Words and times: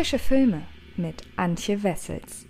Frische 0.00 0.18
Filme 0.18 0.62
mit 0.96 1.24
Antje 1.36 1.82
Wessels. 1.82 2.46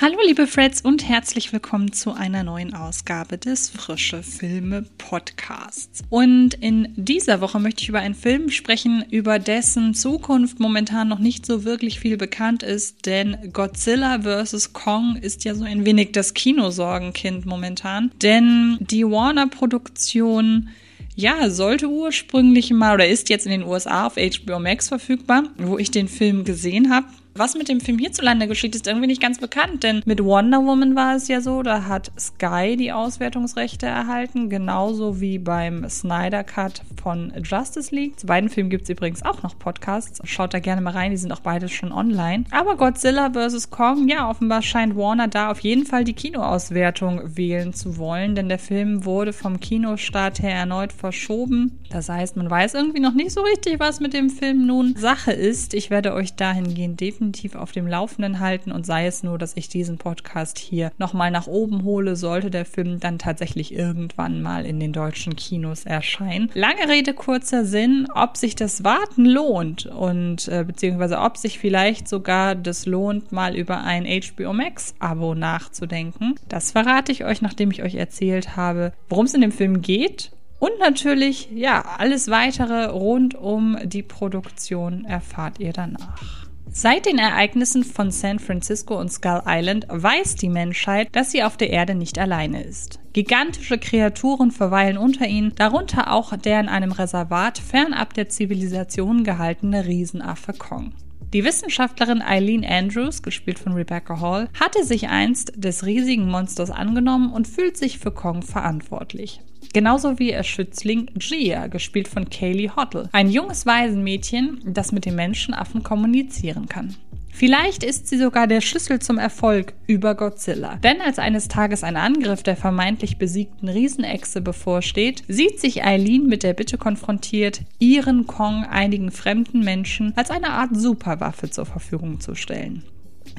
Hallo 0.00 0.16
liebe 0.24 0.46
Freds 0.46 0.80
und 0.80 1.08
herzlich 1.08 1.52
willkommen 1.52 1.92
zu 1.92 2.12
einer 2.12 2.44
neuen 2.44 2.74
Ausgabe 2.74 3.38
des 3.38 3.70
Frische 3.70 4.22
Filme 4.22 4.84
Podcasts. 4.98 6.02
Und 6.10 6.54
in 6.54 6.92
dieser 6.94 7.40
Woche 7.40 7.58
möchte 7.58 7.82
ich 7.82 7.88
über 7.88 7.98
einen 7.98 8.14
Film 8.14 8.50
sprechen, 8.50 9.04
über 9.10 9.40
dessen 9.40 9.94
Zukunft 9.94 10.60
momentan 10.60 11.08
noch 11.08 11.18
nicht 11.18 11.44
so 11.44 11.64
wirklich 11.64 11.98
viel 11.98 12.18
bekannt 12.18 12.62
ist, 12.62 13.06
denn 13.06 13.36
Godzilla 13.52 14.20
vs. 14.22 14.74
Kong 14.74 15.16
ist 15.16 15.44
ja 15.44 15.56
so 15.56 15.64
ein 15.64 15.84
wenig 15.84 16.12
das 16.12 16.34
Kinosorgenkind 16.34 17.46
momentan, 17.46 18.12
denn 18.22 18.78
die 18.78 19.04
Warner 19.04 19.48
Produktion 19.48 20.68
ja, 21.14 21.48
sollte 21.50 21.88
ursprünglich 21.88 22.70
mal 22.72 22.94
oder 22.94 23.06
ist 23.06 23.28
jetzt 23.28 23.46
in 23.46 23.52
den 23.52 23.62
USA 23.64 24.06
auf 24.06 24.14
HBO 24.14 24.58
Max 24.58 24.88
verfügbar, 24.88 25.44
wo 25.56 25.78
ich 25.78 25.90
den 25.90 26.08
Film 26.08 26.44
gesehen 26.44 26.90
habe. 26.90 27.06
Was 27.36 27.56
mit 27.56 27.68
dem 27.68 27.80
Film 27.80 27.98
hierzulande 27.98 28.46
geschieht, 28.46 28.76
ist 28.76 28.86
irgendwie 28.86 29.08
nicht 29.08 29.20
ganz 29.20 29.40
bekannt, 29.40 29.82
denn 29.82 30.02
mit 30.04 30.22
Wonder 30.22 30.64
Woman 30.64 30.94
war 30.94 31.16
es 31.16 31.26
ja 31.26 31.40
so, 31.40 31.64
da 31.64 31.86
hat 31.86 32.12
Sky 32.16 32.76
die 32.76 32.92
Auswertungsrechte 32.92 33.86
erhalten, 33.86 34.48
genauso 34.48 35.20
wie 35.20 35.40
beim 35.40 35.88
Snyder 35.88 36.44
Cut 36.44 36.82
von 37.02 37.32
Justice 37.42 37.92
League. 37.92 38.20
Zu 38.20 38.28
beiden 38.28 38.48
Filmen 38.48 38.70
gibt 38.70 38.84
es 38.84 38.90
übrigens 38.90 39.24
auch 39.24 39.42
noch 39.42 39.58
Podcasts. 39.58 40.20
Schaut 40.22 40.54
da 40.54 40.60
gerne 40.60 40.80
mal 40.80 40.92
rein, 40.92 41.10
die 41.10 41.16
sind 41.16 41.32
auch 41.32 41.40
beide 41.40 41.68
schon 41.68 41.90
online. 41.90 42.44
Aber 42.52 42.76
Godzilla 42.76 43.32
vs. 43.32 43.68
Kong, 43.70 44.06
ja, 44.06 44.30
offenbar 44.30 44.62
scheint 44.62 44.94
Warner 44.94 45.26
da 45.26 45.50
auf 45.50 45.58
jeden 45.58 45.86
Fall 45.86 46.04
die 46.04 46.12
Kinoauswertung 46.12 47.36
wählen 47.36 47.74
zu 47.74 47.98
wollen, 47.98 48.36
denn 48.36 48.48
der 48.48 48.60
Film 48.60 49.04
wurde 49.04 49.32
vom 49.32 49.58
Kinostart 49.58 50.40
her 50.40 50.54
erneut 50.54 50.92
verschoben. 50.92 51.80
Das 51.90 52.08
heißt, 52.08 52.36
man 52.36 52.48
weiß 52.48 52.74
irgendwie 52.74 53.00
noch 53.00 53.14
nicht 53.14 53.32
so 53.32 53.40
richtig, 53.40 53.80
was 53.80 53.98
mit 53.98 54.14
dem 54.14 54.30
Film 54.30 54.66
nun 54.66 54.94
Sache 54.94 55.32
ist. 55.32 55.74
Ich 55.74 55.90
werde 55.90 56.14
euch 56.14 56.36
dahingehend 56.36 57.00
definitiv 57.00 57.23
definitiv 57.32 57.54
auf 57.54 57.72
dem 57.72 57.86
Laufenden 57.86 58.40
halten 58.40 58.70
und 58.70 58.84
sei 58.84 59.06
es 59.06 59.22
nur, 59.22 59.38
dass 59.38 59.56
ich 59.56 59.68
diesen 59.68 59.98
Podcast 59.98 60.58
hier 60.58 60.92
nochmal 60.98 61.30
nach 61.30 61.46
oben 61.46 61.84
hole, 61.84 62.16
sollte 62.16 62.50
der 62.50 62.64
Film 62.64 63.00
dann 63.00 63.18
tatsächlich 63.18 63.74
irgendwann 63.74 64.42
mal 64.42 64.66
in 64.66 64.78
den 64.78 64.92
deutschen 64.92 65.36
Kinos 65.36 65.84
erscheinen. 65.84 66.50
Lange 66.54 66.88
Rede, 66.88 67.14
kurzer 67.14 67.64
Sinn, 67.64 68.06
ob 68.14 68.36
sich 68.36 68.56
das 68.56 68.84
Warten 68.84 69.24
lohnt 69.24 69.86
und 69.86 70.48
äh, 70.48 70.64
beziehungsweise 70.64 71.18
ob 71.18 71.36
sich 71.36 71.58
vielleicht 71.58 72.08
sogar 72.08 72.54
das 72.54 72.86
lohnt, 72.86 73.32
mal 73.32 73.56
über 73.56 73.82
ein 73.82 74.04
HBO 74.04 74.52
Max 74.52 74.94
Abo 74.98 75.34
nachzudenken. 75.34 76.34
Das 76.48 76.72
verrate 76.72 77.12
ich 77.12 77.24
euch, 77.24 77.42
nachdem 77.42 77.70
ich 77.70 77.82
euch 77.82 77.94
erzählt 77.94 78.56
habe, 78.56 78.92
worum 79.08 79.26
es 79.26 79.34
in 79.34 79.40
dem 79.40 79.52
Film 79.52 79.80
geht 79.80 80.30
und 80.64 80.78
natürlich, 80.78 81.50
ja, 81.52 81.84
alles 81.98 82.30
weitere 82.30 82.86
rund 82.86 83.34
um 83.34 83.76
die 83.84 84.02
Produktion 84.02 85.04
erfahrt 85.04 85.60
ihr 85.60 85.74
danach. 85.74 86.43
Seit 86.76 87.06
den 87.06 87.18
Ereignissen 87.18 87.84
von 87.84 88.10
San 88.10 88.40
Francisco 88.40 88.98
und 88.98 89.08
Skull 89.08 89.42
Island 89.46 89.86
weiß 89.90 90.34
die 90.34 90.48
Menschheit, 90.48 91.06
dass 91.12 91.30
sie 91.30 91.44
auf 91.44 91.56
der 91.56 91.70
Erde 91.70 91.94
nicht 91.94 92.18
alleine 92.18 92.64
ist. 92.64 92.98
Gigantische 93.12 93.78
Kreaturen 93.78 94.50
verweilen 94.50 94.98
unter 94.98 95.24
ihnen, 95.24 95.54
darunter 95.54 96.12
auch 96.12 96.36
der 96.36 96.58
in 96.58 96.68
einem 96.68 96.90
Reservat 96.90 97.58
fernab 97.58 98.12
der 98.14 98.28
Zivilisation 98.28 99.22
gehaltene 99.22 99.86
Riesenaffe 99.86 100.52
Kong. 100.52 100.94
Die 101.32 101.44
Wissenschaftlerin 101.44 102.20
Eileen 102.20 102.64
Andrews, 102.64 103.22
gespielt 103.22 103.60
von 103.60 103.74
Rebecca 103.74 104.20
Hall, 104.20 104.48
hatte 104.58 104.82
sich 104.82 105.06
einst 105.06 105.52
des 105.54 105.86
riesigen 105.86 106.28
Monsters 106.28 106.72
angenommen 106.72 107.32
und 107.32 107.46
fühlt 107.46 107.76
sich 107.76 108.00
für 108.00 108.10
Kong 108.10 108.42
verantwortlich. 108.42 109.40
Genauso 109.74 110.20
wie 110.20 110.30
ihr 110.30 110.44
Schützling 110.44 111.10
Gia, 111.18 111.66
gespielt 111.66 112.06
von 112.06 112.30
Kaylee 112.30 112.70
Hoddle. 112.76 113.08
Ein 113.10 113.28
junges 113.28 113.66
Waisenmädchen, 113.66 114.60
das 114.64 114.92
mit 114.92 115.04
den 115.04 115.16
Menschenaffen 115.16 115.82
kommunizieren 115.82 116.68
kann. 116.68 116.94
Vielleicht 117.32 117.82
ist 117.82 118.06
sie 118.06 118.16
sogar 118.16 118.46
der 118.46 118.60
Schlüssel 118.60 119.00
zum 119.00 119.18
Erfolg 119.18 119.74
über 119.88 120.14
Godzilla. 120.14 120.76
Denn 120.76 121.00
als 121.00 121.18
eines 121.18 121.48
Tages 121.48 121.82
ein 121.82 121.96
Angriff 121.96 122.44
der 122.44 122.54
vermeintlich 122.54 123.18
besiegten 123.18 123.68
Riesenechse 123.68 124.40
bevorsteht, 124.40 125.24
sieht 125.26 125.58
sich 125.58 125.84
Eileen 125.84 126.28
mit 126.28 126.44
der 126.44 126.54
Bitte 126.54 126.78
konfrontiert, 126.78 127.62
ihren 127.80 128.28
Kong 128.28 128.64
einigen 128.64 129.10
fremden 129.10 129.64
Menschen 129.64 130.12
als 130.14 130.30
eine 130.30 130.50
Art 130.50 130.70
Superwaffe 130.76 131.50
zur 131.50 131.66
Verfügung 131.66 132.20
zu 132.20 132.36
stellen. 132.36 132.84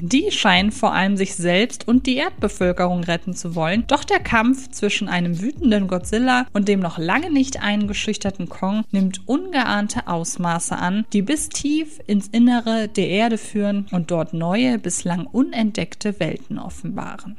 Die 0.00 0.30
scheinen 0.30 0.72
vor 0.72 0.92
allem 0.92 1.16
sich 1.16 1.34
selbst 1.34 1.88
und 1.88 2.06
die 2.06 2.16
Erdbevölkerung 2.16 3.02
retten 3.02 3.34
zu 3.34 3.54
wollen. 3.54 3.84
Doch 3.86 4.04
der 4.04 4.20
Kampf 4.20 4.70
zwischen 4.70 5.08
einem 5.08 5.40
wütenden 5.40 5.88
Godzilla 5.88 6.46
und 6.52 6.68
dem 6.68 6.80
noch 6.80 6.98
lange 6.98 7.30
nicht 7.30 7.62
eingeschüchterten 7.62 8.50
Kong 8.50 8.84
nimmt 8.90 9.26
ungeahnte 9.26 10.06
Ausmaße 10.06 10.76
an, 10.76 11.06
die 11.14 11.22
bis 11.22 11.48
tief 11.48 11.98
ins 12.06 12.28
Innere 12.28 12.88
der 12.88 13.08
Erde 13.08 13.38
führen 13.38 13.86
und 13.90 14.10
dort 14.10 14.34
neue, 14.34 14.78
bislang 14.78 15.26
unentdeckte 15.26 16.20
Welten 16.20 16.58
offenbaren. 16.58 17.38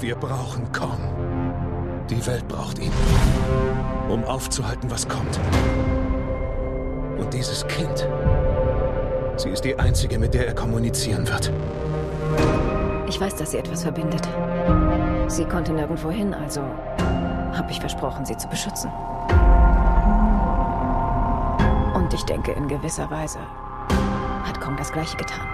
Wir 0.00 0.16
brauchen 0.16 0.70
Kong. 0.72 0.98
Die 2.10 2.26
Welt 2.26 2.46
braucht 2.48 2.78
ihn, 2.78 2.92
um 4.08 4.24
aufzuhalten, 4.24 4.90
was 4.90 5.08
kommt. 5.08 5.38
Und 7.18 7.32
dieses 7.32 7.66
Kind, 7.66 8.08
sie 9.36 9.50
ist 9.50 9.64
die 9.64 9.78
einzige, 9.78 10.18
mit 10.18 10.34
der 10.34 10.46
er 10.46 10.54
kommunizieren 10.54 11.28
wird. 11.28 11.52
Ich 13.08 13.20
weiß, 13.20 13.36
dass 13.36 13.52
sie 13.52 13.58
etwas 13.58 13.82
verbindet. 13.82 14.28
Sie 15.28 15.44
konnte 15.44 15.72
nirgendwo 15.72 16.10
hin, 16.10 16.34
also 16.34 16.62
habe 17.52 17.70
ich 17.70 17.80
versprochen, 17.80 18.26
sie 18.26 18.36
zu 18.36 18.48
beschützen. 18.48 18.90
Und 21.94 22.12
ich 22.12 22.24
denke, 22.24 22.52
in 22.52 22.68
gewisser 22.68 23.10
Weise 23.10 23.38
hat 24.44 24.60
Kong 24.60 24.76
das 24.76 24.92
Gleiche 24.92 25.16
getan. 25.16 25.53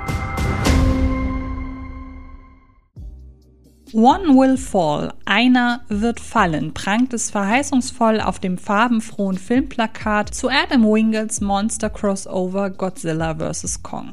One 3.93 4.37
will 4.37 4.57
fall, 4.57 5.15
einer 5.25 5.81
wird 5.89 6.21
fallen, 6.21 6.73
prangt 6.75 7.13
es 7.13 7.33
verheißungsvoll 7.33 8.21
auf 8.21 8.39
dem 8.39 8.57
farbenfrohen 8.57 9.37
Filmplakat 9.37 10.33
zu 10.33 10.49
Adam 10.49 10.85
Wingles 10.85 11.41
Monster 11.41 11.91
Crossover 11.91 12.71
Godzilla 12.71 13.35
vs. 13.35 13.83
Kong. 13.83 14.13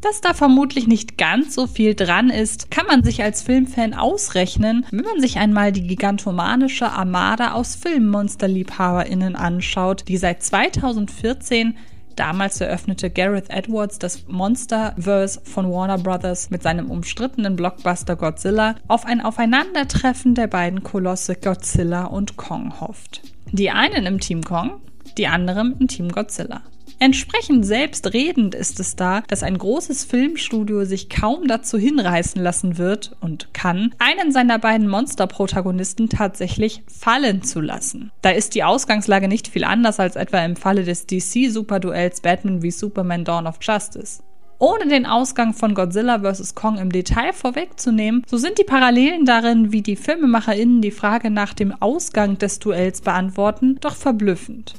Dass 0.00 0.22
da 0.22 0.32
vermutlich 0.32 0.86
nicht 0.86 1.18
ganz 1.18 1.54
so 1.54 1.66
viel 1.66 1.94
dran 1.94 2.30
ist, 2.30 2.70
kann 2.70 2.86
man 2.86 3.04
sich 3.04 3.22
als 3.22 3.42
Filmfan 3.42 3.92
ausrechnen, 3.92 4.86
wenn 4.90 5.04
man 5.04 5.20
sich 5.20 5.36
einmal 5.36 5.70
die 5.70 5.86
gigantomanische 5.86 6.90
Armada 6.90 7.52
aus 7.52 7.74
Filmmonsterliebhaberinnen 7.74 9.36
anschaut, 9.36 10.08
die 10.08 10.16
seit 10.16 10.42
2014 10.42 11.76
Damals 12.16 12.60
eröffnete 12.60 13.10
Gareth 13.10 13.50
Edwards 13.50 13.98
das 13.98 14.26
Monsterverse 14.28 15.40
von 15.44 15.70
Warner 15.70 15.98
Brothers 15.98 16.50
mit 16.50 16.62
seinem 16.62 16.90
umstrittenen 16.90 17.56
Blockbuster 17.56 18.16
Godzilla 18.16 18.76
auf 18.88 19.04
ein 19.06 19.20
Aufeinandertreffen 19.20 20.34
der 20.34 20.46
beiden 20.46 20.82
Kolosse 20.82 21.34
Godzilla 21.36 22.04
und 22.04 22.36
Kong 22.36 22.80
hofft. 22.80 23.22
Die 23.50 23.70
einen 23.70 24.06
im 24.06 24.20
Team 24.20 24.42
Kong, 24.42 24.80
die 25.18 25.26
anderen 25.26 25.76
im 25.78 25.88
Team 25.88 26.10
Godzilla. 26.10 26.62
Entsprechend 27.02 27.66
selbstredend 27.66 28.54
ist 28.54 28.78
es 28.78 28.94
da, 28.94 29.22
dass 29.26 29.42
ein 29.42 29.58
großes 29.58 30.04
Filmstudio 30.04 30.84
sich 30.84 31.08
kaum 31.08 31.48
dazu 31.48 31.76
hinreißen 31.76 32.40
lassen 32.40 32.78
wird 32.78 33.16
und 33.20 33.52
kann, 33.52 33.92
einen 33.98 34.30
seiner 34.30 34.60
beiden 34.60 34.86
Monsterprotagonisten 34.86 36.10
tatsächlich 36.10 36.84
fallen 36.86 37.42
zu 37.42 37.60
lassen. 37.60 38.12
Da 38.22 38.30
ist 38.30 38.54
die 38.54 38.62
Ausgangslage 38.62 39.26
nicht 39.26 39.48
viel 39.48 39.64
anders 39.64 39.98
als 39.98 40.14
etwa 40.14 40.44
im 40.44 40.54
Falle 40.54 40.84
des 40.84 41.08
DC-Superduells 41.08 42.20
Batman 42.20 42.62
wie 42.62 42.70
Superman 42.70 43.24
Dawn 43.24 43.48
of 43.48 43.58
Justice. 43.60 44.22
Ohne 44.60 44.86
den 44.86 45.04
Ausgang 45.04 45.54
von 45.54 45.74
Godzilla 45.74 46.20
vs. 46.20 46.54
Kong 46.54 46.78
im 46.78 46.92
Detail 46.92 47.32
vorwegzunehmen, 47.32 48.22
so 48.28 48.36
sind 48.36 48.60
die 48.60 48.64
Parallelen 48.64 49.24
darin, 49.24 49.72
wie 49.72 49.82
die 49.82 49.96
FilmemacherInnen 49.96 50.80
die 50.80 50.92
Frage 50.92 51.30
nach 51.30 51.52
dem 51.52 51.74
Ausgang 51.82 52.38
des 52.38 52.60
Duells 52.60 53.00
beantworten, 53.00 53.78
doch 53.80 53.96
verblüffend. 53.96 54.74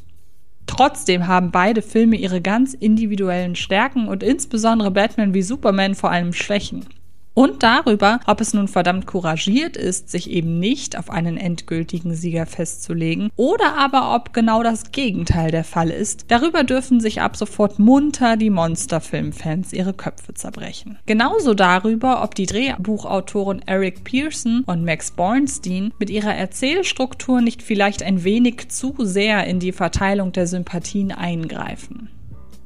Trotzdem 0.67 1.27
haben 1.27 1.51
beide 1.51 1.81
Filme 1.81 2.15
ihre 2.15 2.41
ganz 2.41 2.73
individuellen 2.73 3.55
Stärken 3.55 4.07
und 4.07 4.23
insbesondere 4.23 4.91
Batman 4.91 5.33
wie 5.33 5.41
Superman 5.41 5.95
vor 5.95 6.11
allem 6.11 6.33
Schwächen 6.33 6.85
und 7.33 7.63
darüber, 7.63 8.19
ob 8.27 8.41
es 8.41 8.53
nun 8.53 8.67
verdammt 8.67 9.07
couragiert 9.07 9.77
ist, 9.77 10.09
sich 10.09 10.29
eben 10.29 10.59
nicht 10.59 10.97
auf 10.97 11.09
einen 11.09 11.37
endgültigen 11.37 12.13
Sieger 12.13 12.45
festzulegen 12.45 13.29
oder 13.35 13.77
aber 13.77 14.15
ob 14.15 14.33
genau 14.33 14.63
das 14.63 14.91
Gegenteil 14.91 15.51
der 15.51 15.63
Fall 15.63 15.89
ist. 15.89 16.25
Darüber 16.27 16.63
dürfen 16.63 16.99
sich 16.99 17.21
ab 17.21 17.35
sofort 17.35 17.79
munter 17.79 18.37
die 18.37 18.49
Monsterfilmfans 18.49 19.73
ihre 19.73 19.93
Köpfe 19.93 20.33
zerbrechen. 20.33 20.97
Genauso 21.05 21.53
darüber, 21.53 22.23
ob 22.23 22.35
die 22.35 22.45
Drehbuchautoren 22.45 23.61
Eric 23.65 24.03
Pearson 24.03 24.63
und 24.65 24.85
Max 24.85 25.11
Bornstein 25.11 25.93
mit 25.99 26.09
ihrer 26.09 26.35
Erzählstruktur 26.35 27.41
nicht 27.41 27.63
vielleicht 27.63 28.03
ein 28.03 28.23
wenig 28.23 28.69
zu 28.69 28.93
sehr 28.99 29.45
in 29.47 29.59
die 29.59 29.71
Verteilung 29.71 30.31
der 30.31 30.47
Sympathien 30.47 31.11
eingreifen. 31.11 32.09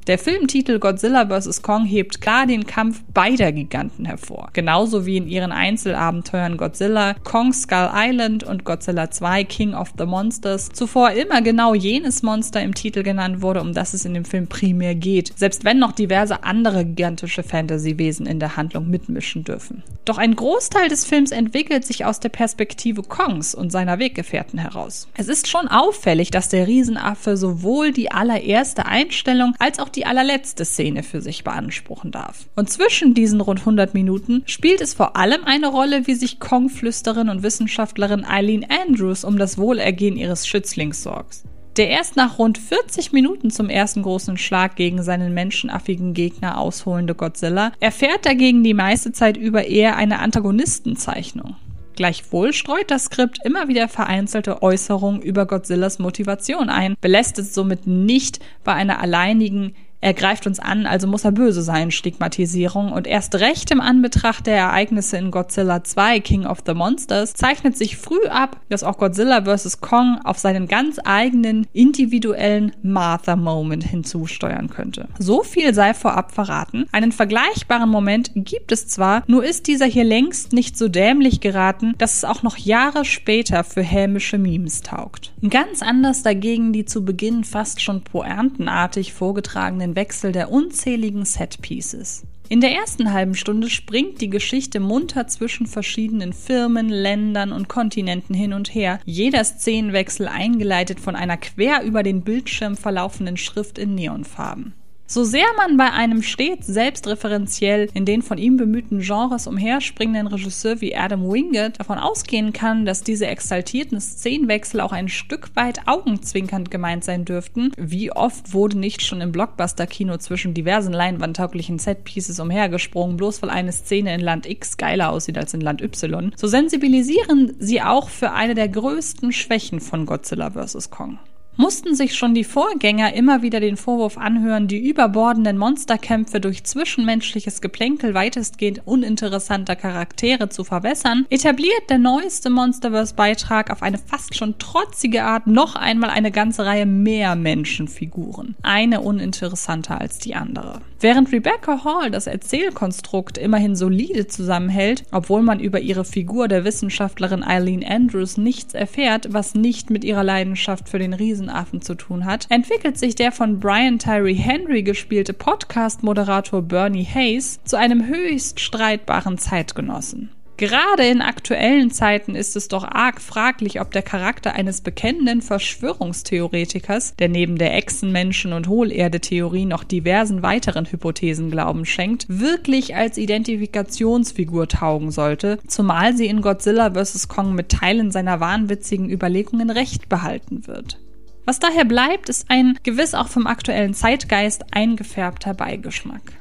Der 0.08 0.18
Filmtitel 0.18 0.78
Godzilla 0.78 1.26
vs. 1.26 1.60
Kong 1.60 1.84
hebt 1.84 2.22
klar 2.22 2.46
den 2.46 2.64
Kampf 2.64 3.02
beider 3.12 3.52
Giganten 3.52 4.06
hervor. 4.06 4.48
Genauso 4.54 5.04
wie 5.04 5.18
in 5.18 5.28
ihren 5.28 5.52
Einzelabenteuern 5.52 6.56
Godzilla, 6.56 7.12
Kong 7.24 7.52
Skull 7.52 7.90
Island 7.92 8.42
und 8.42 8.64
Godzilla 8.64 9.10
2 9.10 9.44
King 9.44 9.74
of 9.74 9.92
the 9.98 10.06
Monsters 10.06 10.70
zuvor 10.70 11.10
immer 11.10 11.42
genau 11.42 11.74
jenes 11.74 12.22
Monster 12.22 12.62
im 12.62 12.74
Titel 12.74 13.02
genannt 13.02 13.42
wurde, 13.42 13.60
um 13.60 13.74
das 13.74 13.92
es 13.92 14.06
in 14.06 14.14
dem 14.14 14.24
Film 14.24 14.46
primär 14.46 14.94
geht, 14.94 15.34
selbst 15.36 15.66
wenn 15.66 15.78
noch 15.78 15.92
diverse 15.92 16.42
andere 16.42 16.86
gigantische 16.86 17.42
Fantasy-Wesen 17.42 18.24
in 18.24 18.40
der 18.40 18.56
Handlung 18.56 18.88
mitmischen 18.88 19.44
dürfen. 19.44 19.82
Doch 20.06 20.16
ein 20.16 20.34
Großteil 20.34 20.88
des 20.88 21.04
Films 21.04 21.32
entwickelt 21.32 21.84
sich 21.84 22.06
aus 22.06 22.18
der 22.18 22.30
Perspektive 22.30 23.02
Kongs 23.02 23.54
und 23.54 23.70
seiner 23.70 23.98
Weggefährten 23.98 24.58
heraus. 24.58 25.06
Es 25.18 25.28
ist 25.28 25.48
schon 25.48 25.68
auffällig, 25.68 26.30
dass 26.30 26.48
der 26.48 26.66
Riesenaffe 26.66 27.36
sowohl 27.36 27.92
die 27.92 28.10
allererste 28.10 28.86
Einstellung 28.86 29.52
als 29.58 29.78
auch 29.78 29.90
die 29.90 29.97
allerletzte 30.06 30.64
Szene 30.64 31.02
für 31.02 31.20
sich 31.20 31.44
beanspruchen 31.44 32.10
darf. 32.10 32.46
Und 32.56 32.70
zwischen 32.70 33.14
diesen 33.14 33.40
rund 33.40 33.60
100 33.60 33.94
Minuten 33.94 34.42
spielt 34.46 34.80
es 34.80 34.94
vor 34.94 35.16
allem 35.16 35.44
eine 35.44 35.68
Rolle, 35.68 36.06
wie 36.06 36.14
sich 36.14 36.40
Kong-Flüsterin 36.40 37.28
und 37.28 37.42
Wissenschaftlerin 37.42 38.24
Eileen 38.24 38.66
Andrews 38.68 39.24
um 39.24 39.38
das 39.38 39.58
Wohlergehen 39.58 40.16
ihres 40.16 40.46
Schützlings 40.46 41.02
sorgt. 41.02 41.44
Der 41.76 41.90
erst 41.90 42.16
nach 42.16 42.38
rund 42.40 42.58
40 42.58 43.12
Minuten 43.12 43.50
zum 43.50 43.70
ersten 43.70 44.02
großen 44.02 44.36
Schlag 44.36 44.74
gegen 44.74 45.02
seinen 45.04 45.32
menschenaffigen 45.32 46.12
Gegner 46.12 46.58
ausholende 46.58 47.14
Godzilla 47.14 47.70
erfährt 47.78 48.26
dagegen 48.26 48.64
die 48.64 48.74
meiste 48.74 49.12
Zeit 49.12 49.36
über 49.36 49.64
eher 49.64 49.96
eine 49.96 50.18
Antagonistenzeichnung. 50.18 51.54
Gleichwohl 51.98 52.52
streut 52.52 52.92
das 52.92 53.04
Skript 53.04 53.38
immer 53.44 53.66
wieder 53.66 53.88
vereinzelte 53.88 54.62
Äußerungen 54.62 55.20
über 55.22 55.46
Godzillas 55.46 55.98
Motivation 55.98 56.68
ein, 56.68 56.94
belässt 57.00 57.38
es 57.38 57.54
somit 57.54 57.86
nicht 57.86 58.38
bei 58.62 58.72
einer 58.72 59.00
alleinigen 59.00 59.74
er 60.00 60.14
greift 60.14 60.46
uns 60.46 60.60
an, 60.60 60.86
also 60.86 61.08
muss 61.08 61.24
er 61.24 61.32
böse 61.32 61.62
sein, 61.62 61.90
Stigmatisierung. 61.90 62.92
Und 62.92 63.06
erst 63.06 63.34
recht 63.36 63.70
im 63.70 63.80
Anbetracht 63.80 64.46
der 64.46 64.56
Ereignisse 64.56 65.16
in 65.16 65.30
Godzilla 65.30 65.82
2, 65.82 66.20
King 66.20 66.46
of 66.46 66.58
the 66.66 66.74
Monsters, 66.74 67.34
zeichnet 67.34 67.76
sich 67.76 67.96
früh 67.96 68.24
ab, 68.28 68.60
dass 68.68 68.84
auch 68.84 68.98
Godzilla 68.98 69.42
vs. 69.44 69.80
Kong 69.80 70.20
auf 70.22 70.38
seinen 70.38 70.68
ganz 70.68 71.00
eigenen 71.04 71.66
individuellen 71.72 72.72
Martha-Moment 72.82 73.84
hinzusteuern 73.84 74.70
könnte. 74.70 75.08
So 75.18 75.42
viel 75.42 75.74
sei 75.74 75.94
vorab 75.94 76.32
verraten. 76.32 76.86
Einen 76.92 77.12
vergleichbaren 77.12 77.90
Moment 77.90 78.30
gibt 78.34 78.70
es 78.70 78.86
zwar, 78.86 79.24
nur 79.26 79.44
ist 79.44 79.66
dieser 79.66 79.86
hier 79.86 80.04
längst 80.04 80.52
nicht 80.52 80.78
so 80.78 80.88
dämlich 80.88 81.40
geraten, 81.40 81.94
dass 81.98 82.16
es 82.16 82.24
auch 82.24 82.42
noch 82.44 82.56
Jahre 82.56 83.04
später 83.04 83.64
für 83.64 83.82
hämische 83.82 84.38
Memes 84.38 84.82
taugt. 84.82 85.32
Ganz 85.48 85.82
anders 85.82 86.22
dagegen 86.22 86.72
die 86.72 86.84
zu 86.84 87.04
Beginn 87.04 87.42
fast 87.42 87.80
schon 87.80 88.02
poerntenartig 88.02 89.12
vorgetragenen 89.12 89.87
den 89.88 89.96
Wechsel 89.96 90.32
der 90.32 90.50
unzähligen 90.50 91.24
Setpieces. 91.24 92.24
In 92.50 92.60
der 92.60 92.72
ersten 92.72 93.12
halben 93.12 93.34
Stunde 93.34 93.68
springt 93.68 94.20
die 94.20 94.30
Geschichte 94.30 94.80
munter 94.80 95.26
zwischen 95.26 95.66
verschiedenen 95.66 96.32
Firmen, 96.32 96.88
Ländern 96.88 97.52
und 97.52 97.68
Kontinenten 97.68 98.34
hin 98.34 98.54
und 98.54 98.74
her, 98.74 99.00
jeder 99.04 99.44
Szenenwechsel 99.44 100.28
eingeleitet 100.28 101.00
von 101.00 101.14
einer 101.14 101.36
quer 101.36 101.82
über 101.82 102.02
den 102.02 102.22
Bildschirm 102.22 102.76
verlaufenden 102.76 103.36
Schrift 103.36 103.78
in 103.78 103.94
Neonfarben. 103.94 104.74
So 105.10 105.24
sehr 105.24 105.46
man 105.56 105.78
bei 105.78 105.90
einem 105.90 106.22
stets 106.22 106.66
selbstreferenziell 106.66 107.88
in 107.94 108.04
den 108.04 108.20
von 108.20 108.36
ihm 108.36 108.58
bemühten 108.58 109.00
Genres 109.00 109.46
umherspringenden 109.46 110.26
Regisseur 110.26 110.82
wie 110.82 110.94
Adam 110.94 111.32
Wingett 111.32 111.80
davon 111.80 111.96
ausgehen 111.96 112.52
kann, 112.52 112.84
dass 112.84 113.04
diese 113.04 113.26
exaltierten 113.26 114.02
Szenenwechsel 114.02 114.82
auch 114.82 114.92
ein 114.92 115.08
Stück 115.08 115.48
weit 115.54 115.88
augenzwinkernd 115.88 116.70
gemeint 116.70 117.04
sein 117.04 117.24
dürften, 117.24 117.72
wie 117.78 118.12
oft 118.12 118.52
wurde 118.52 118.76
nicht 118.76 119.00
schon 119.00 119.22
im 119.22 119.32
Blockbuster-Kino 119.32 120.18
zwischen 120.18 120.52
diversen 120.52 120.92
leinwandtauglichen 120.92 121.78
Setpieces 121.78 122.38
umhergesprungen, 122.38 123.16
bloß 123.16 123.40
weil 123.40 123.48
eine 123.48 123.72
Szene 123.72 124.14
in 124.14 124.20
Land 124.20 124.44
X 124.44 124.76
geiler 124.76 125.10
aussieht 125.10 125.38
als 125.38 125.54
in 125.54 125.62
Land 125.62 125.80
Y, 125.80 126.32
so 126.36 126.46
sensibilisieren 126.46 127.56
sie 127.58 127.80
auch 127.80 128.10
für 128.10 128.32
eine 128.32 128.54
der 128.54 128.68
größten 128.68 129.32
Schwächen 129.32 129.80
von 129.80 130.04
Godzilla 130.04 130.50
vs. 130.50 130.90
Kong 130.90 131.18
mussten 131.58 131.94
sich 131.94 132.14
schon 132.14 132.34
die 132.34 132.44
Vorgänger 132.44 133.12
immer 133.12 133.42
wieder 133.42 133.60
den 133.60 133.76
Vorwurf 133.76 134.16
anhören, 134.16 134.68
die 134.68 134.88
überbordenden 134.88 135.58
Monsterkämpfe 135.58 136.40
durch 136.40 136.64
zwischenmenschliches 136.64 137.60
Geplänkel 137.60 138.14
weitestgehend 138.14 138.82
uninteressanter 138.86 139.76
Charaktere 139.76 140.48
zu 140.48 140.64
verwässern, 140.64 141.26
etabliert 141.30 141.90
der 141.90 141.98
neueste 141.98 142.48
Monsterverse-Beitrag 142.48 143.70
auf 143.70 143.82
eine 143.82 143.98
fast 143.98 144.36
schon 144.36 144.58
trotzige 144.58 145.24
Art 145.24 145.48
noch 145.48 145.74
einmal 145.74 146.10
eine 146.10 146.30
ganze 146.30 146.64
Reihe 146.64 146.86
mehr 146.86 147.34
Menschenfiguren. 147.34 148.54
Eine 148.62 149.00
uninteressanter 149.00 150.00
als 150.00 150.18
die 150.18 150.36
andere. 150.36 150.80
Während 151.00 151.30
Rebecca 151.30 151.84
Hall 151.84 152.10
das 152.10 152.26
Erzählkonstrukt 152.26 153.38
immerhin 153.38 153.76
solide 153.76 154.26
zusammenhält, 154.26 155.04
obwohl 155.12 155.42
man 155.42 155.60
über 155.60 155.78
ihre 155.78 156.04
Figur 156.04 156.48
der 156.48 156.64
Wissenschaftlerin 156.64 157.44
Eileen 157.44 157.84
Andrews 157.84 158.36
nichts 158.36 158.74
erfährt, 158.74 159.32
was 159.32 159.54
nicht 159.54 159.90
mit 159.90 160.02
ihrer 160.02 160.24
Leidenschaft 160.24 160.88
für 160.88 160.98
den 160.98 161.12
Riesen 161.12 161.50
Affen 161.50 161.82
zu 161.82 161.94
tun 161.94 162.24
hat, 162.24 162.46
entwickelt 162.50 162.98
sich 162.98 163.14
der 163.14 163.30
von 163.30 163.60
Brian 163.60 164.00
Tyree 164.00 164.34
Henry 164.34 164.82
gespielte 164.82 165.34
Podcast-Moderator 165.34 166.62
Bernie 166.62 167.06
Hayes 167.06 167.60
zu 167.62 167.76
einem 167.76 168.08
höchst 168.08 168.58
streitbaren 168.58 169.38
Zeitgenossen. 169.38 170.30
Gerade 170.58 171.06
in 171.06 171.22
aktuellen 171.22 171.92
Zeiten 171.92 172.34
ist 172.34 172.56
es 172.56 172.66
doch 172.66 172.82
arg 172.82 173.20
fraglich, 173.20 173.80
ob 173.80 173.92
der 173.92 174.02
Charakter 174.02 174.54
eines 174.54 174.80
bekennenden 174.80 175.40
Verschwörungstheoretikers, 175.40 177.14
der 177.14 177.28
neben 177.28 177.58
der 177.58 177.76
Echsenmenschen- 177.76 178.52
und 178.52 178.66
Hohlerde-Theorie 178.66 179.66
noch 179.66 179.84
diversen 179.84 180.42
weiteren 180.42 180.86
Hypothesen 180.86 181.52
Glauben 181.52 181.84
schenkt, 181.84 182.26
wirklich 182.28 182.96
als 182.96 183.18
Identifikationsfigur 183.18 184.66
taugen 184.66 185.12
sollte, 185.12 185.60
zumal 185.68 186.16
sie 186.16 186.26
in 186.26 186.42
Godzilla 186.42 186.92
vs. 186.92 187.28
Kong 187.28 187.54
mit 187.54 187.68
Teilen 187.68 188.10
seiner 188.10 188.40
wahnwitzigen 188.40 189.08
Überlegungen 189.08 189.70
recht 189.70 190.08
behalten 190.08 190.66
wird. 190.66 190.98
Was 191.44 191.60
daher 191.60 191.84
bleibt, 191.84 192.28
ist 192.28 192.50
ein 192.50 192.76
gewiss 192.82 193.14
auch 193.14 193.28
vom 193.28 193.46
aktuellen 193.46 193.94
Zeitgeist 193.94 194.64
eingefärbter 194.72 195.54
Beigeschmack. 195.54 196.32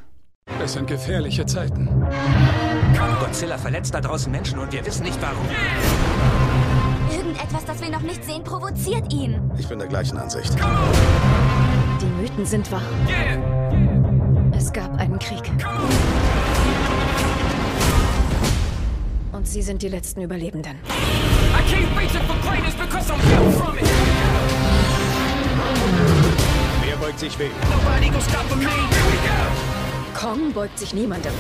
Es 0.60 0.74
sind 0.74 0.88
gefährliche 0.88 1.46
Zeiten. 1.46 1.88
Godzilla 3.20 3.58
verletzt 3.58 3.94
da 3.94 4.02
draußen 4.02 4.32
Menschen 4.32 4.60
und 4.60 4.72
wir 4.72 4.86
wissen 4.86 5.04
nicht 5.04 5.20
warum. 5.22 5.46
Irgendetwas, 7.12 7.66
das 7.66 7.82
wir 7.82 7.90
noch 7.90 8.02
nicht 8.02 8.24
sehen, 8.24 8.44
provoziert 8.44 9.14
ihn. 9.14 9.40
Ich 9.58 9.68
bin 9.68 9.80
der 9.80 9.88
gleichen 9.88 10.18
Ansicht. 10.18 10.56
Die 12.02 12.22
Mythen 12.22 12.46
sind 12.46 12.72
wahr. 12.72 12.82
Es 14.52 14.72
gab 14.74 14.98
einen 14.98 15.20
Krieg. 15.20 15.52
Und 19.32 19.48
Sie 19.48 19.62
sind 19.62 19.82
die 19.82 19.90
letzten 19.90 20.22
Überlebenden. 20.22 20.74
I 20.74 21.62
can't 21.72 21.98
reach 21.98 22.16
it 22.16 22.24
for 22.24 22.36
greatness 22.42 22.74
because 22.76 23.12
I'm 23.12 23.20
built 23.20 23.56
from 23.56 23.78
it. 23.78 23.86
Wer 26.84 26.96
beugt 26.98 27.20
sich 27.20 27.38
wem? 27.38 27.52
Kong 30.16 30.52
beugt 30.54 30.80
sich 30.80 30.94
niemandem. 30.94 31.34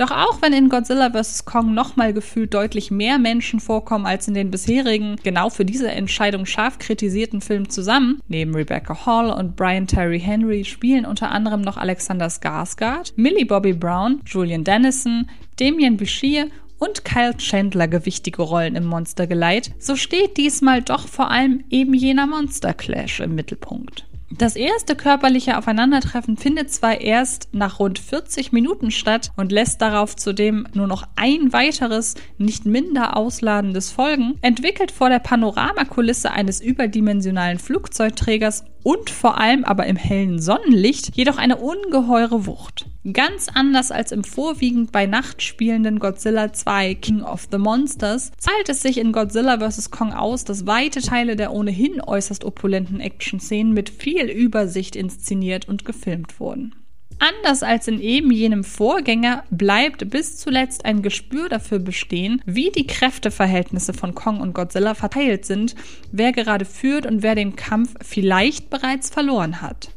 Doch 0.00 0.12
auch 0.12 0.40
wenn 0.40 0.54
in 0.54 0.70
Godzilla 0.70 1.10
vs. 1.10 1.44
Kong 1.44 1.74
nochmal 1.74 2.14
gefühlt 2.14 2.54
deutlich 2.54 2.90
mehr 2.90 3.18
Menschen 3.18 3.60
vorkommen 3.60 4.06
als 4.06 4.26
in 4.28 4.32
den 4.32 4.50
bisherigen, 4.50 5.16
genau 5.22 5.50
für 5.50 5.66
diese 5.66 5.90
Entscheidung 5.90 6.46
scharf 6.46 6.78
kritisierten 6.78 7.42
Filmen 7.42 7.68
zusammen, 7.68 8.18
neben 8.26 8.54
Rebecca 8.54 9.04
Hall 9.04 9.28
und 9.28 9.56
Brian 9.56 9.86
Terry 9.86 10.18
Henry 10.18 10.64
spielen 10.64 11.04
unter 11.04 11.30
anderem 11.30 11.60
noch 11.60 11.76
Alexander 11.76 12.28
Skarsgård, 12.28 13.12
Millie 13.16 13.44
Bobby 13.44 13.74
Brown, 13.74 14.22
Julian 14.24 14.64
Dennison, 14.64 15.28
Damien 15.58 15.98
Bashir 15.98 16.46
und 16.78 17.04
Kyle 17.04 17.36
Chandler 17.36 17.86
gewichtige 17.86 18.40
Rollen 18.40 18.76
im 18.76 18.86
Monstergeleit, 18.86 19.72
so 19.78 19.96
steht 19.96 20.38
diesmal 20.38 20.80
doch 20.80 21.08
vor 21.08 21.30
allem 21.30 21.64
eben 21.68 21.92
jener 21.92 22.26
Monster 22.26 22.72
Clash 22.72 23.20
im 23.20 23.34
Mittelpunkt. 23.34 24.06
Das 24.38 24.54
erste 24.54 24.94
körperliche 24.94 25.58
Aufeinandertreffen 25.58 26.36
findet 26.36 26.70
zwar 26.70 27.00
erst 27.00 27.48
nach 27.52 27.80
rund 27.80 27.98
40 27.98 28.52
Minuten 28.52 28.92
statt 28.92 29.32
und 29.36 29.50
lässt 29.50 29.82
darauf 29.82 30.14
zudem 30.14 30.68
nur 30.72 30.86
noch 30.86 31.02
ein 31.16 31.52
weiteres, 31.52 32.14
nicht 32.38 32.64
minder 32.64 33.16
ausladendes 33.16 33.90
folgen, 33.90 34.38
entwickelt 34.40 34.92
vor 34.92 35.08
der 35.08 35.18
Panoramakulisse 35.18 36.30
eines 36.30 36.60
überdimensionalen 36.60 37.58
Flugzeugträgers 37.58 38.64
und 38.84 39.10
vor 39.10 39.38
allem 39.38 39.64
aber 39.64 39.86
im 39.86 39.96
hellen 39.96 40.38
Sonnenlicht 40.38 41.16
jedoch 41.16 41.36
eine 41.36 41.56
ungeheure 41.56 42.46
Wucht. 42.46 42.86
Ganz 43.14 43.48
anders 43.48 43.90
als 43.92 44.12
im 44.12 44.24
vorwiegend 44.24 44.92
bei 44.92 45.06
Nacht 45.06 45.40
spielenden 45.40 46.00
Godzilla 46.00 46.52
2 46.52 46.96
King 46.96 47.22
of 47.22 47.48
the 47.50 47.56
Monsters 47.56 48.30
zahlt 48.36 48.68
es 48.68 48.82
sich 48.82 48.98
in 48.98 49.12
Godzilla 49.12 49.58
vs. 49.58 49.90
Kong 49.90 50.12
aus, 50.12 50.44
dass 50.44 50.66
weite 50.66 51.00
Teile 51.00 51.34
der 51.34 51.54
ohnehin 51.54 52.02
äußerst 52.02 52.44
opulenten 52.44 53.00
Action-Szenen 53.00 53.72
mit 53.72 53.88
viel 53.88 54.28
Übersicht 54.28 54.96
inszeniert 54.96 55.66
und 55.66 55.86
gefilmt 55.86 56.38
wurden. 56.40 56.74
Anders 57.18 57.62
als 57.62 57.88
in 57.88 58.00
eben 58.02 58.30
jenem 58.30 58.64
Vorgänger 58.64 59.44
bleibt 59.50 60.10
bis 60.10 60.36
zuletzt 60.36 60.84
ein 60.84 61.00
Gespür 61.00 61.48
dafür 61.48 61.78
bestehen, 61.78 62.42
wie 62.44 62.70
die 62.70 62.86
Kräfteverhältnisse 62.86 63.94
von 63.94 64.14
Kong 64.14 64.42
und 64.42 64.52
Godzilla 64.52 64.94
verteilt 64.94 65.46
sind, 65.46 65.74
wer 66.12 66.32
gerade 66.32 66.66
führt 66.66 67.06
und 67.06 67.22
wer 67.22 67.34
den 67.34 67.56
Kampf 67.56 67.94
vielleicht 68.02 68.68
bereits 68.68 69.08
verloren 69.08 69.62
hat. 69.62 69.90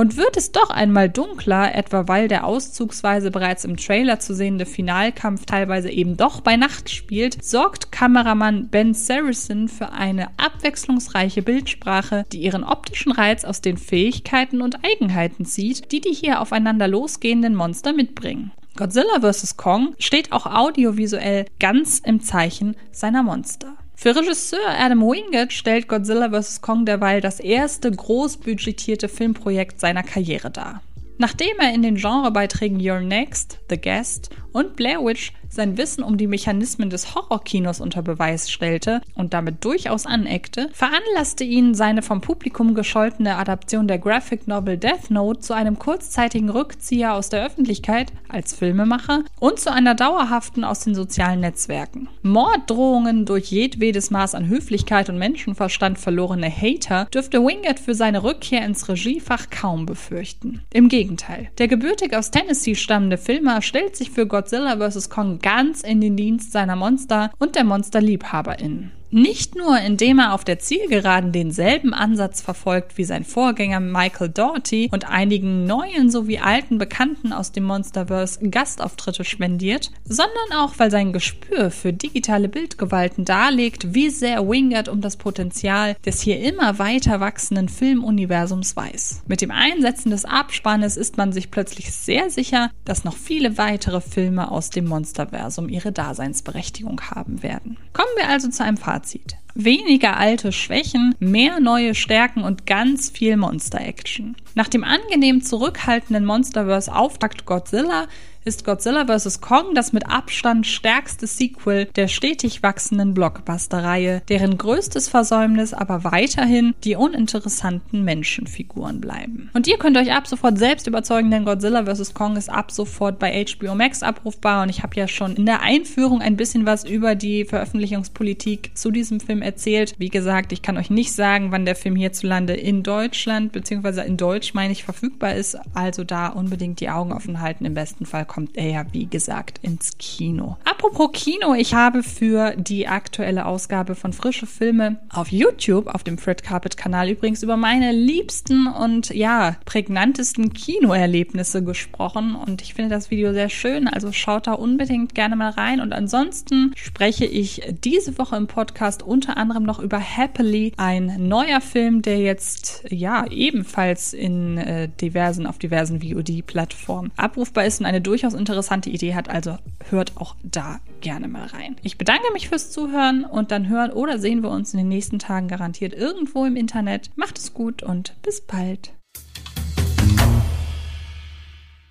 Und 0.00 0.16
wird 0.16 0.38
es 0.38 0.50
doch 0.50 0.70
einmal 0.70 1.10
dunkler, 1.10 1.74
etwa 1.74 2.08
weil 2.08 2.26
der 2.26 2.46
auszugsweise 2.46 3.30
bereits 3.30 3.66
im 3.66 3.76
Trailer 3.76 4.18
zu 4.18 4.34
sehende 4.34 4.64
Finalkampf 4.64 5.44
teilweise 5.44 5.90
eben 5.90 6.16
doch 6.16 6.40
bei 6.40 6.56
Nacht 6.56 6.88
spielt, 6.88 7.44
sorgt 7.44 7.92
Kameramann 7.92 8.68
Ben 8.70 8.94
Saracen 8.94 9.68
für 9.68 9.92
eine 9.92 10.28
abwechslungsreiche 10.38 11.42
Bildsprache, 11.42 12.24
die 12.32 12.40
ihren 12.40 12.64
optischen 12.64 13.12
Reiz 13.12 13.44
aus 13.44 13.60
den 13.60 13.76
Fähigkeiten 13.76 14.62
und 14.62 14.78
Eigenheiten 14.86 15.44
zieht, 15.44 15.92
die 15.92 16.00
die 16.00 16.14
hier 16.14 16.40
aufeinander 16.40 16.88
losgehenden 16.88 17.54
Monster 17.54 17.92
mitbringen. 17.92 18.52
Godzilla 18.78 19.20
vs. 19.20 19.58
Kong 19.58 19.94
steht 19.98 20.32
auch 20.32 20.46
audiovisuell 20.46 21.44
ganz 21.58 21.98
im 21.98 22.22
Zeichen 22.22 22.74
seiner 22.90 23.22
Monster. 23.22 23.74
Für 24.02 24.16
Regisseur 24.16 24.66
Adam 24.66 25.02
Wingett 25.02 25.52
stellt 25.52 25.86
Godzilla 25.86 26.30
vs. 26.30 26.62
Kong 26.62 26.86
derweil 26.86 27.20
das 27.20 27.38
erste 27.38 27.90
großbudgetierte 27.90 29.10
Filmprojekt 29.10 29.78
seiner 29.78 30.02
Karriere 30.02 30.50
dar. 30.50 30.80
Nachdem 31.18 31.58
er 31.58 31.74
in 31.74 31.82
den 31.82 31.96
Genrebeiträgen 31.96 32.80
You're 32.80 33.02
Next, 33.02 33.58
The 33.68 33.78
Guest 33.78 34.30
und 34.52 34.76
Blair 34.76 35.04
Witch 35.04 35.32
sein 35.50 35.76
Wissen 35.76 36.04
um 36.04 36.16
die 36.16 36.28
Mechanismen 36.28 36.90
des 36.90 37.14
Horrorkinos 37.14 37.80
unter 37.80 38.02
Beweis 38.02 38.50
stellte 38.50 39.00
und 39.14 39.34
damit 39.34 39.64
durchaus 39.64 40.06
aneckte, 40.06 40.68
veranlasste 40.72 41.44
ihn 41.44 41.74
seine 41.74 42.02
vom 42.02 42.20
Publikum 42.20 42.74
gescholtene 42.74 43.36
Adaption 43.36 43.88
der 43.88 43.98
Graphic 43.98 44.46
Novel 44.46 44.78
Death 44.78 45.10
Note 45.10 45.40
zu 45.40 45.54
einem 45.54 45.78
kurzzeitigen 45.78 46.50
Rückzieher 46.50 47.14
aus 47.14 47.28
der 47.28 47.44
Öffentlichkeit 47.44 48.12
als 48.28 48.54
Filmemacher 48.54 49.24
und 49.40 49.58
zu 49.58 49.72
einer 49.72 49.94
dauerhaften 49.94 50.64
aus 50.64 50.80
den 50.80 50.94
sozialen 50.94 51.40
Netzwerken. 51.40 52.08
Morddrohungen 52.22 53.26
durch 53.26 53.50
jedwedes 53.50 54.10
Maß 54.10 54.34
an 54.34 54.48
Höflichkeit 54.48 55.08
und 55.08 55.18
Menschenverstand 55.18 55.98
verlorene 55.98 56.50
Hater 56.50 57.06
dürfte 57.06 57.44
Wingett 57.44 57.80
für 57.80 57.94
seine 57.94 58.22
Rückkehr 58.22 58.64
ins 58.64 58.88
Regiefach 58.88 59.50
kaum 59.50 59.84
befürchten. 59.84 60.62
Im 60.72 60.88
Gegenteil, 60.88 61.48
der 61.58 61.66
gebürtig 61.66 62.16
aus 62.16 62.30
Tennessee 62.30 62.76
stammende 62.76 63.18
Filmer 63.18 63.62
stellt 63.62 63.96
sich 63.96 64.10
für 64.10 64.26
Godzilla 64.40 64.78
vs. 64.78 65.10
Kong 65.10 65.38
ganz 65.40 65.82
in 65.82 66.00
den 66.00 66.16
Dienst 66.16 66.52
seiner 66.52 66.74
Monster 66.74 67.30
und 67.38 67.56
der 67.56 67.64
Monsterliebhaberin. 67.64 68.90
Nicht 69.12 69.56
nur, 69.56 69.76
indem 69.80 70.20
er 70.20 70.34
auf 70.34 70.44
der 70.44 70.60
Zielgeraden 70.60 71.32
denselben 71.32 71.92
Ansatz 71.92 72.40
verfolgt 72.40 72.96
wie 72.96 73.02
sein 73.02 73.24
Vorgänger 73.24 73.80
Michael 73.80 74.28
Doherty 74.28 74.88
und 74.92 75.10
einigen 75.10 75.66
neuen 75.66 76.10
sowie 76.10 76.38
alten 76.38 76.78
Bekannten 76.78 77.32
aus 77.32 77.50
dem 77.50 77.64
Monsterverse 77.64 78.48
Gastauftritte 78.48 79.24
spendiert, 79.24 79.90
sondern 80.04 80.52
auch, 80.56 80.74
weil 80.78 80.92
sein 80.92 81.12
Gespür 81.12 81.72
für 81.72 81.92
digitale 81.92 82.48
Bildgewalten 82.48 83.24
darlegt, 83.24 83.94
wie 83.94 84.10
sehr 84.10 84.48
Wingard 84.48 84.88
um 84.88 85.00
das 85.00 85.16
Potenzial 85.16 85.96
des 86.06 86.20
hier 86.20 86.40
immer 86.40 86.78
weiter 86.78 87.18
wachsenden 87.18 87.68
Filmuniversums 87.68 88.76
weiß. 88.76 89.22
Mit 89.26 89.40
dem 89.40 89.50
Einsetzen 89.50 90.10
des 90.10 90.24
Abspannes 90.24 90.96
ist 90.96 91.16
man 91.16 91.32
sich 91.32 91.50
plötzlich 91.50 91.90
sehr 91.90 92.30
sicher, 92.30 92.70
dass 92.84 93.02
noch 93.02 93.16
viele 93.16 93.58
weitere 93.58 94.00
Filme 94.00 94.52
aus 94.52 94.70
dem 94.70 94.86
Monsterversum 94.86 95.68
ihre 95.68 95.90
Daseinsberechtigung 95.90 97.00
haben 97.10 97.42
werden. 97.42 97.76
Kommen 97.92 98.08
wir 98.16 98.28
also 98.28 98.48
zu 98.48 98.62
einem 98.62 98.76
Fazit. 98.76 98.99
Fazit. 99.00 99.36
Weniger 99.64 100.16
alte 100.16 100.52
Schwächen, 100.52 101.14
mehr 101.18 101.60
neue 101.60 101.94
Stärken 101.94 102.44
und 102.44 102.66
ganz 102.66 103.10
viel 103.10 103.36
Monster-Action. 103.36 104.34
Nach 104.54 104.68
dem 104.68 104.84
angenehm 104.84 105.42
zurückhaltenden 105.42 106.24
Monsterverse-Auftakt 106.24 107.44
Godzilla 107.44 108.06
ist 108.44 108.64
Godzilla 108.64 109.06
vs. 109.06 109.40
Kong 109.40 109.74
das 109.74 109.92
mit 109.92 110.08
Abstand 110.08 110.66
stärkste 110.66 111.26
Sequel 111.26 111.86
der 111.96 112.08
stetig 112.08 112.62
wachsenden 112.62 113.12
Blockbuster-Reihe, 113.12 114.22
deren 114.28 114.56
größtes 114.56 115.08
Versäumnis 115.08 115.74
aber 115.74 116.04
weiterhin 116.04 116.74
die 116.84 116.96
uninteressanten 116.96 118.02
Menschenfiguren 118.02 119.00
bleiben. 119.00 119.50
Und 119.52 119.66
ihr 119.66 119.76
könnt 119.76 119.98
euch 119.98 120.12
ab 120.12 120.26
sofort 120.26 120.58
selbst 120.58 120.86
überzeugen, 120.86 121.30
denn 121.30 121.44
Godzilla 121.44 121.84
vs. 121.84 122.14
Kong 122.14 122.36
ist 122.36 122.48
ab 122.48 122.70
sofort 122.70 123.18
bei 123.18 123.44
HBO 123.44 123.74
Max 123.74 124.02
abrufbar 124.02 124.62
und 124.62 124.70
ich 124.70 124.82
habe 124.82 124.96
ja 124.96 125.06
schon 125.06 125.36
in 125.36 125.46
der 125.46 125.60
Einführung 125.60 126.22
ein 126.22 126.36
bisschen 126.36 126.64
was 126.64 126.84
über 126.84 127.14
die 127.14 127.44
Veröffentlichungspolitik 127.44 128.70
zu 128.74 128.90
diesem 128.90 129.20
Film 129.20 129.42
erzählt. 129.50 129.94
Wie 129.98 130.10
gesagt, 130.10 130.52
ich 130.52 130.62
kann 130.62 130.76
euch 130.76 130.90
nicht 130.90 131.12
sagen, 131.12 131.50
wann 131.50 131.64
der 131.64 131.74
Film 131.74 131.96
hierzulande 131.96 132.54
in 132.54 132.84
Deutschland 132.84 133.50
bzw. 133.50 134.06
in 134.06 134.16
Deutsch 134.16 134.54
meine 134.54 134.72
ich 134.72 134.84
verfügbar 134.84 135.34
ist, 135.34 135.58
also 135.74 136.04
da 136.04 136.28
unbedingt 136.28 136.78
die 136.78 136.88
Augen 136.88 137.12
offen 137.12 137.40
halten. 137.40 137.64
Im 137.64 137.74
besten 137.74 138.06
Fall 138.06 138.24
kommt 138.24 138.56
er 138.56 138.70
ja, 138.70 138.86
wie 138.92 139.06
gesagt, 139.06 139.58
ins 139.62 139.98
Kino. 139.98 140.56
Apropos 140.64 141.10
Kino, 141.12 141.54
ich 141.54 141.74
habe 141.74 142.04
für 142.04 142.54
die 142.56 142.86
aktuelle 142.86 143.46
Ausgabe 143.46 143.96
von 143.96 144.12
Frische 144.12 144.46
Filme 144.46 145.00
auf 145.08 145.32
YouTube, 145.32 145.88
auf 145.88 146.04
dem 146.04 146.16
Fred 146.16 146.44
Carpet 146.44 146.76
Kanal 146.76 147.08
übrigens, 147.08 147.42
über 147.42 147.56
meine 147.56 147.90
liebsten 147.90 148.68
und 148.68 149.10
ja, 149.10 149.56
prägnantesten 149.64 150.52
Kinoerlebnisse 150.52 151.64
gesprochen 151.64 152.36
und 152.36 152.62
ich 152.62 152.74
finde 152.74 152.94
das 152.94 153.10
Video 153.10 153.32
sehr 153.32 153.48
schön, 153.48 153.88
also 153.88 154.12
schaut 154.12 154.46
da 154.46 154.52
unbedingt 154.52 155.14
gerne 155.14 155.34
mal 155.34 155.50
rein 155.50 155.80
und 155.80 155.92
ansonsten 155.92 156.72
spreche 156.76 157.24
ich 157.24 157.62
diese 157.82 158.16
Woche 158.16 158.36
im 158.36 158.46
Podcast 158.46 159.02
unter 159.02 159.29
anderem 159.36 159.64
noch 159.64 159.80
über 159.80 159.98
Happily, 159.98 160.72
ein 160.76 161.28
neuer 161.28 161.60
Film, 161.60 162.02
der 162.02 162.18
jetzt 162.18 162.84
ja 162.90 163.26
ebenfalls 163.26 164.12
in 164.12 164.56
äh, 164.58 164.88
diversen 164.88 165.46
auf 165.46 165.58
diversen 165.58 166.00
VOD-Plattformen 166.00 167.10
abrufbar 167.16 167.64
ist 167.64 167.80
und 167.80 167.86
eine 167.86 168.00
durch 168.00 168.20
durchaus 168.20 168.38
interessante 168.38 168.90
Idee 168.90 169.14
hat, 169.14 169.30
also 169.30 169.56
hört 169.88 170.18
auch 170.18 170.36
da 170.42 170.80
gerne 171.00 171.26
mal 171.26 171.46
rein. 171.46 171.76
Ich 171.82 171.96
bedanke 171.96 172.30
mich 172.34 172.50
fürs 172.50 172.70
Zuhören 172.70 173.24
und 173.24 173.50
dann 173.50 173.70
hören 173.70 173.92
oder 173.92 174.18
sehen 174.18 174.42
wir 174.42 174.50
uns 174.50 174.74
in 174.74 174.78
den 174.78 174.88
nächsten 174.88 175.18
Tagen 175.18 175.48
garantiert 175.48 175.94
irgendwo 175.94 176.44
im 176.44 176.54
Internet. 176.54 177.08
Macht 177.16 177.38
es 177.38 177.54
gut 177.54 177.82
und 177.82 178.14
bis 178.20 178.42
bald. 178.42 178.92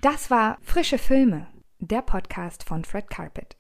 Das 0.02 0.30
war 0.30 0.60
Frische 0.62 1.00
Filme, 1.00 1.48
der 1.80 2.04
Podcast 2.04 2.64
von 2.64 2.86
Fred 2.86 3.10
Carpet. 3.10 3.59